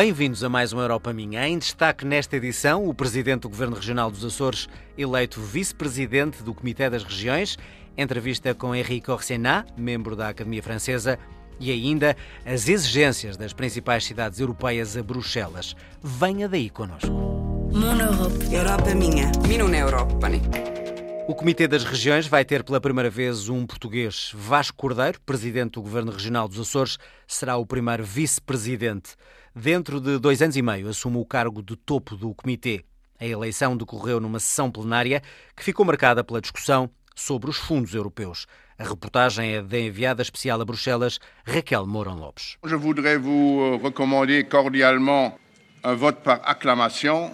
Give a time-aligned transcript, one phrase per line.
[0.00, 1.48] Bem-vindos a mais uma Europa Minha.
[1.48, 6.88] Em destaque nesta edição, o presidente do Governo Regional dos Açores, eleito vice-presidente do Comitê
[6.88, 7.58] das Regiões,
[7.96, 11.18] entrevista com Henrique Orsena, membro da Academia Francesa,
[11.58, 12.16] e ainda
[12.46, 15.74] as exigências das principais cidades europeias a Bruxelas.
[16.00, 17.10] Venha daí connosco.
[17.10, 18.54] Mon Europe.
[18.54, 19.32] Europa minha.
[19.48, 20.28] Minun Europa.
[21.26, 24.30] O Comitê das Regiões vai ter pela primeira vez um português.
[24.32, 29.10] Vasco Cordeiro, presidente do Governo Regional dos Açores, será o primeiro vice-presidente.
[29.60, 32.84] Dentro de dois anos e meio, assume o cargo de topo do Comitê.
[33.18, 35.20] A eleição decorreu numa sessão plenária
[35.56, 38.46] que ficou marcada pela discussão sobre os fundos europeus.
[38.78, 42.56] A reportagem é da enviada especial a Bruxelas, Raquel Mourão Lopes.
[42.64, 45.36] Je voudrais vous recommander cordialement
[45.82, 47.32] un vote par acclamation.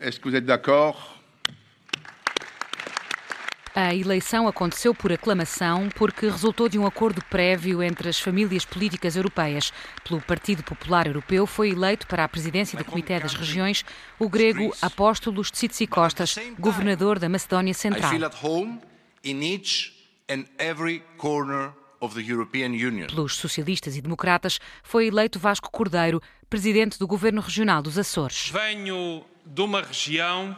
[0.00, 1.13] Est-ce que vous êtes d'accord
[3.76, 9.16] A eleição aconteceu por aclamação porque resultou de um acordo prévio entre as famílias políticas
[9.16, 9.72] europeias.
[10.04, 13.84] Pelo Partido Popular Europeu foi eleito para a presidência do Comitê das Regiões
[14.16, 18.12] o grego Apóstolos Tsitsikostas, governador da Macedónia Central.
[23.08, 28.50] Pelos socialistas e democratas foi eleito Vasco Cordeiro, presidente do Governo Regional dos Açores.
[28.50, 30.56] Venho de uma região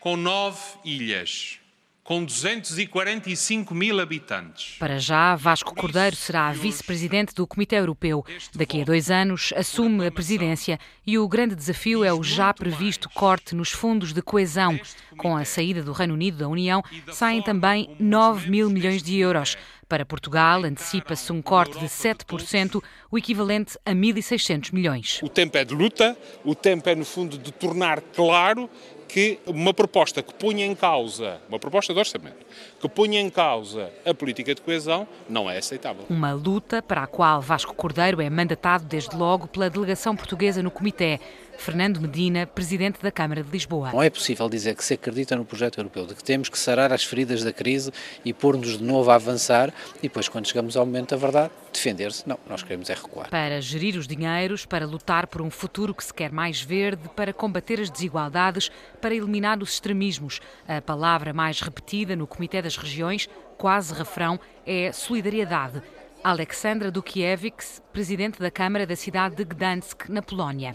[0.00, 1.61] com nove ilhas
[2.04, 4.76] com 245 mil habitantes.
[4.78, 8.24] Para já, Vasco Cordeiro será vice-presidente do Comitê Europeu.
[8.54, 13.08] Daqui a dois anos, assume a presidência e o grande desafio é o já previsto
[13.10, 14.78] corte nos fundos de coesão.
[15.16, 19.56] Com a saída do Reino Unido da União, saem também 9 mil milhões de euros.
[19.88, 25.20] Para Portugal, antecipa-se um corte de 7%, o equivalente a 1.600 milhões.
[25.22, 28.70] O tempo é de luta, o tempo é, no fundo, de tornar claro
[29.12, 32.46] que uma proposta que punha em causa, uma proposta de orçamento,
[32.80, 36.06] que punha em causa a política de coesão, não é aceitável.
[36.08, 40.70] Uma luta para a qual Vasco Cordeiro é mandatado desde logo pela delegação portuguesa no
[40.70, 41.20] Comitê.
[41.62, 43.92] Fernando Medina, presidente da Câmara de Lisboa.
[43.92, 46.92] Não é possível dizer que se acredita no projeto europeu, de que temos que sarar
[46.92, 47.92] as feridas da crise
[48.24, 52.28] e pôr-nos de novo a avançar e depois, quando chegamos ao momento da verdade, defender-se.
[52.28, 53.30] Não, nós queremos é recuar.
[53.30, 57.32] Para gerir os dinheiros, para lutar por um futuro que se quer mais verde, para
[57.32, 58.68] combater as desigualdades,
[59.00, 60.40] para eliminar os extremismos.
[60.66, 65.80] A palavra mais repetida no Comitê das Regiões, quase refrão, é solidariedade.
[66.24, 70.72] Alexandra Dukiewicz, presidente da Câmara da cidade de Gdansk, na Polónia.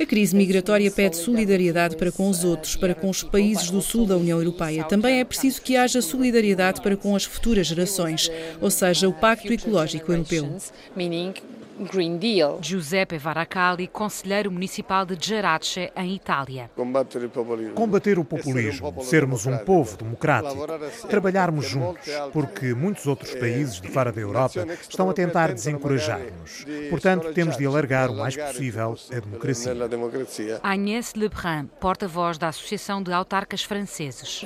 [0.00, 4.06] A crise migratória pede solidariedade para com os outros, para com os países do sul
[4.06, 4.84] da União Europeia.
[4.84, 9.52] Também é preciso que haja solidariedade para com as futuras gerações, ou seja, o Pacto
[9.52, 10.48] Ecológico Europeu.
[11.78, 12.58] Green Deal.
[12.60, 16.70] Giuseppe Varacali, conselheiro municipal de Gerace, em Itália.
[17.74, 20.66] Combater o populismo, sermos um povo democrático,
[21.08, 26.66] trabalharmos juntos, porque muitos outros países de fora da Europa estão a tentar desencorajar-nos.
[26.90, 29.20] Portanto, temos de alargar o mais possível a
[29.86, 30.60] democracia.
[30.62, 34.44] Agnès Lebrun, porta-voz da Associação de Autarcas Franceses.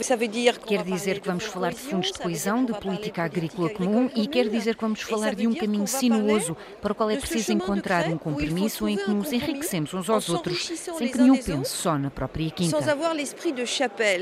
[0.66, 4.48] Quer dizer que vamos falar de fundos de coesão, de política agrícola comum e quer
[4.48, 8.18] dizer que vamos falar de um caminho sinuoso para o qual é preciso encontrar um
[8.18, 12.50] compromisso em que nos enriquecemos uns aos outros, sem que nenhum pense só na própria
[12.50, 12.76] quinta.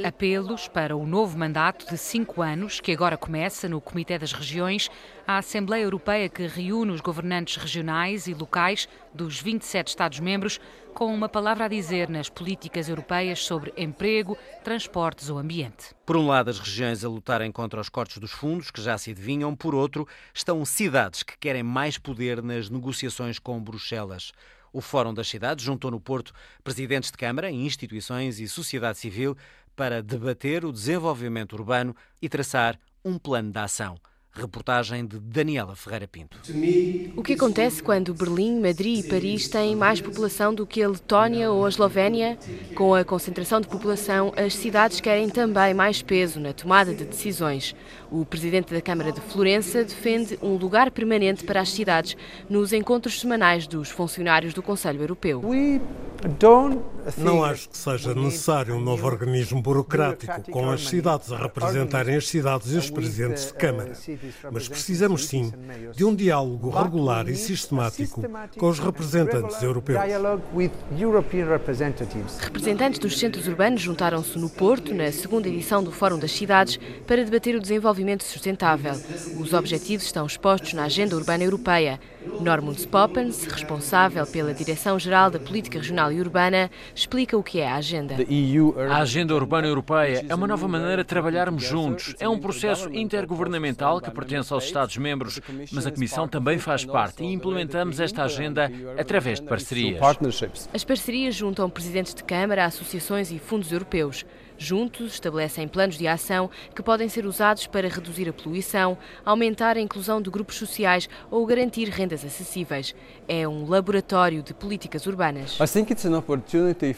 [0.05, 4.91] Apelos para o novo mandato de cinco anos, que agora começa no Comitê das Regiões,
[5.27, 10.61] a Assembleia Europeia que reúne os governantes regionais e locais dos 27 Estados-membros
[10.95, 15.95] com uma palavra a dizer nas políticas europeias sobre emprego, transportes ou ambiente.
[16.05, 19.11] Por um lado, as regiões a lutarem contra os cortes dos fundos, que já se
[19.11, 24.33] adivinham, por outro, estão cidades que querem mais poder nas negociações com Bruxelas.
[24.73, 26.33] O Fórum das Cidades juntou no Porto
[26.63, 29.37] presidentes de Câmara, instituições e sociedade civil
[29.75, 33.97] para debater o desenvolvimento urbano e traçar um plano de ação.
[34.33, 36.39] Reportagem de Daniela Ferreira Pinto.
[37.17, 41.51] O que acontece quando Berlim, Madrid e Paris têm mais população do que a Letónia
[41.51, 42.39] ou a Eslovénia?
[42.77, 47.75] Com a concentração de população, as cidades querem também mais peso na tomada de decisões.
[48.11, 52.17] O presidente da Câmara de Florença defende um lugar permanente para as cidades
[52.49, 55.43] nos encontros semanais dos funcionários do Conselho Europeu.
[57.17, 62.29] Não acho que seja necessário um novo organismo burocrático com as cidades a representarem as
[62.29, 63.93] cidades e os presidentes de Câmara.
[64.51, 65.51] Mas precisamos sim
[65.95, 68.23] de um diálogo regular e sistemático
[68.59, 69.99] com os representantes europeus.
[72.41, 77.25] Representantes dos centros urbanos juntaram-se no Porto, na segunda edição do Fórum das Cidades, para
[77.25, 78.93] debater o desenvolvimento desenvolvimento sustentável.
[79.39, 82.01] Os objetivos estão expostos na Agenda Urbana Europeia.
[82.41, 87.77] Normund Poppens, responsável pela Direção-Geral da Política Regional e Urbana, explica o que é a
[87.77, 88.17] agenda.
[88.91, 92.15] A Agenda Urbana Europeia é uma nova maneira de trabalharmos juntos.
[92.19, 95.41] É um processo intergovernamental que pertence aos Estados-membros,
[95.73, 100.01] mas a Comissão também faz parte e implementamos esta agenda através de parcerias.
[100.73, 104.25] As parcerias juntam presidentes de Câmara, associações e fundos europeus.
[104.63, 109.81] Juntos, estabelecem planos de ação que podem ser usados para reduzir a poluição, aumentar a
[109.81, 112.95] inclusão de grupos sociais ou garantir rendas acessíveis.
[113.27, 115.57] É um laboratório de políticas urbanas.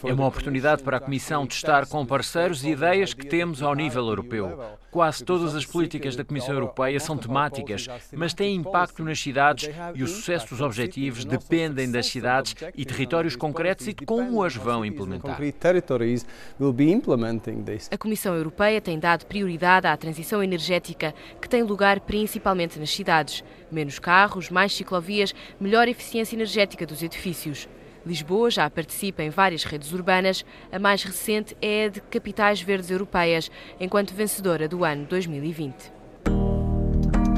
[0.05, 4.59] É uma oportunidade para a Comissão testar com parceiros ideias que temos ao nível europeu.
[4.93, 10.03] Quase todas as políticas da Comissão Europeia são temáticas, mas têm impacto nas cidades e
[10.03, 14.85] o sucesso dos objetivos dependem das cidades e territórios concretos e de como as vão
[14.85, 15.39] implementar.
[17.91, 23.43] A Comissão Europeia tem dado prioridade à transição energética, que tem lugar principalmente nas cidades.
[23.71, 27.67] Menos carros, mais ciclovias, melhor eficiência energética dos edifícios.
[28.05, 32.91] Lisboa já participa em várias redes urbanas, a mais recente é a de capitais verdes
[32.91, 35.93] europeias, enquanto vencedora do ano 2020.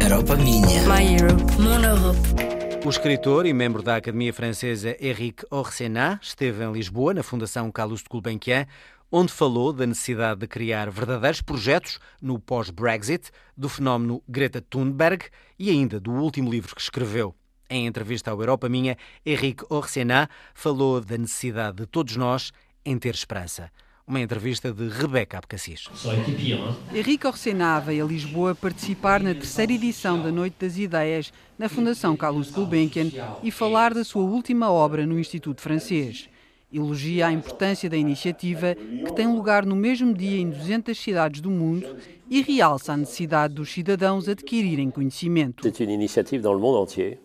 [0.02, 0.82] Europa minha.
[0.88, 1.42] My Europe.
[1.60, 2.54] Mon Europe.
[2.84, 8.08] O escritor e membro da Academia Francesa Éric Orsenat esteve em Lisboa, na Fundação Calouste
[8.10, 8.66] Gulbenkian,
[9.10, 15.26] onde falou da necessidade de criar verdadeiros projetos no pós-Brexit, do fenómeno Greta Thunberg
[15.58, 17.34] e ainda do último livro que escreveu.
[17.68, 22.52] Em entrevista ao Europa Minha, Henrique Orsenat falou da necessidade de todos nós
[22.84, 23.70] em ter esperança.
[24.06, 25.88] Uma entrevista de Rebeca Abcacis.
[26.94, 32.14] Henrique Orsenat veio a Lisboa participar na terceira edição da Noite das Ideias na Fundação
[32.14, 33.10] Carlos Gulbenkian
[33.42, 36.28] e falar da sua última obra no Instituto Francês
[36.76, 41.50] elogia a importância da iniciativa, que tem lugar no mesmo dia em 200 cidades do
[41.50, 41.96] mundo,
[42.28, 45.66] e realça a necessidade dos cidadãos adquirirem conhecimento.
[45.66, 47.18] É uma iniciativa no mundo inteiro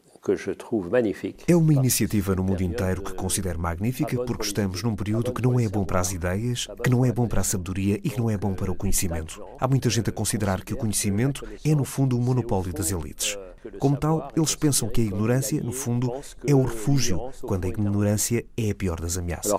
[3.02, 6.90] que considero magnífica porque estamos num período que não é bom para as ideias, que
[6.90, 9.44] não é bom para a sabedoria e que não é bom para o conhecimento.
[9.60, 13.38] Há muita gente a considerar que o conhecimento é, no fundo, o monopólio das elites.
[13.78, 16.12] Como tal, eles pensam que a ignorância, no fundo,
[16.46, 19.52] é o refúgio, quando a ignorância é a pior das ameaças.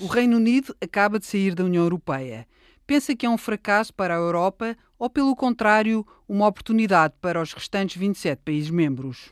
[0.00, 2.46] O Reino Unido acaba de sair da União Europeia.
[2.88, 7.52] Pensa que é um fracasso para a Europa ou, pelo contrário, uma oportunidade para os
[7.52, 9.28] restantes 27 países membros?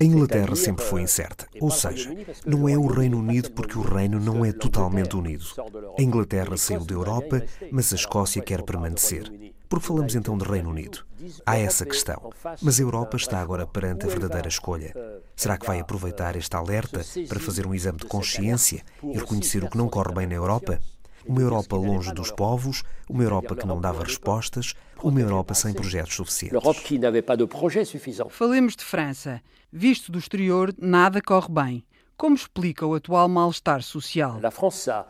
[0.00, 2.12] A Inglaterra sempre foi incerta, ou seja,
[2.44, 5.44] não é o Reino Unido porque o Reino não é totalmente unido.
[5.96, 9.30] A Inglaterra saiu da Europa, mas a Escócia quer permanecer.
[9.68, 11.06] Porque falamos então de Reino Unido?
[11.46, 12.30] Há essa questão.
[12.60, 14.92] Mas a Europa está agora perante a verdadeira escolha.
[15.36, 19.70] Será que vai aproveitar este alerta para fazer um exame de consciência e reconhecer o
[19.70, 20.78] que não corre bem na Europa?
[21.26, 26.14] Uma Europa longe dos povos, uma Europa que não dava respostas, uma Europa sem projetos
[26.14, 26.58] suficientes.
[28.30, 29.40] Falemos de França.
[29.72, 31.84] Visto do exterior, nada corre bem.
[32.16, 34.38] Como explica o atual mal-estar social?
[34.44, 35.06] A França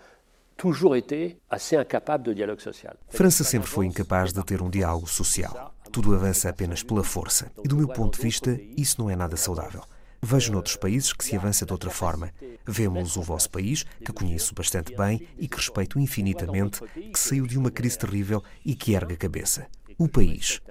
[3.08, 5.74] França sempre foi incapaz de ter um diálogo social.
[5.90, 7.50] Tudo avança apenas pela força.
[7.64, 9.82] E do meu ponto de vista, isso não é nada saudável.
[10.24, 12.30] Vejo noutros países que se avança de outra forma.
[12.64, 16.80] Vemos o vosso país, que conheço bastante bem e que respeito infinitamente,
[17.12, 19.66] que saiu de uma crise terrível e que ergue a cabeça.
[19.98, 20.62] O país.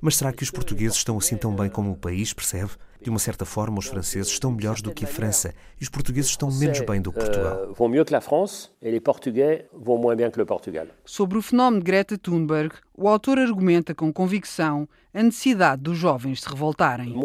[0.00, 2.70] Mas será que os portugueses estão assim tão bem como o país, percebe?
[3.02, 6.30] De uma certa forma, os franceses estão melhores do que a França e os portugueses
[6.30, 7.74] estão menos bem do que Portugal.
[7.74, 10.88] Vão melhor que a França e os portugueses vão bem que o Portugal.
[11.04, 16.42] Sobre o fenómeno de Greta Thunberg, o autor argumenta com convicção a necessidade dos jovens
[16.42, 17.12] se revoltarem.
[17.12, 17.18] Que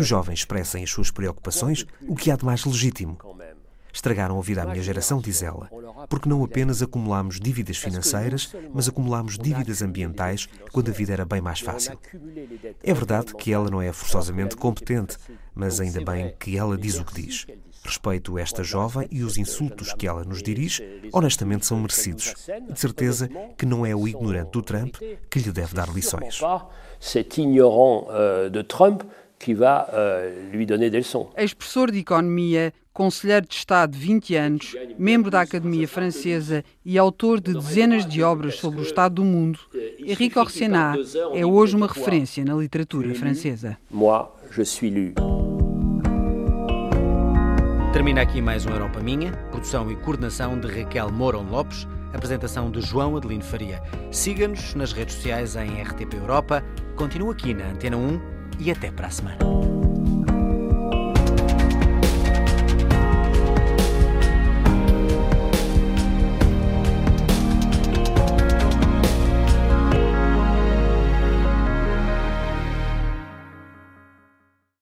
[0.00, 3.18] os jovens expressem as suas preocupações, o que há de mais legítimo.
[3.92, 5.68] Estragaram a vida à minha geração, diz ela,
[6.08, 11.42] porque não apenas acumulámos dívidas financeiras, mas acumulámos dívidas ambientais quando a vida era bem
[11.42, 11.98] mais fácil.
[12.82, 15.18] É verdade que ela não é forçosamente competente,
[15.54, 17.46] mas ainda bem que ela diz o que diz.
[17.84, 22.34] Respeito esta jovem e os insultos que ela nos dirige, honestamente, são merecidos.
[22.70, 24.96] De certeza que não é o ignorante do Trump
[25.28, 26.40] que lhe deve dar lições.
[27.00, 29.02] Cet ignorant euh, de Trump
[29.42, 29.84] que vai
[30.52, 31.28] lhe dar leçons.
[31.36, 37.40] Ex-professor de Economia, conselheiro de Estado de 20 anos, membro da Academia Francesa e autor
[37.40, 39.58] de dezenas de obras sobre o Estado do mundo,
[39.98, 41.00] Henrique Orsenat
[41.34, 43.76] é hoje uma referência na literatura francesa.
[43.90, 45.41] Moi, je suis lu.
[47.92, 52.80] Termina aqui mais um Europa Minha, produção e coordenação de Raquel Mourão Lopes, apresentação de
[52.80, 53.82] João Adelino Faria.
[54.10, 56.64] Siga-nos nas redes sociais em RTP Europa,
[56.96, 58.20] continua aqui na Antena 1
[58.58, 59.81] e até para a semana.